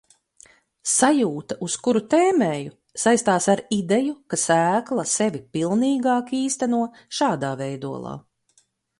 [0.91, 6.79] Sajūta, uz kuru tēmēju, saistās ar ideju, ka sēkla sevi pilnīgāk īsteno
[7.19, 8.15] šādā veidolā.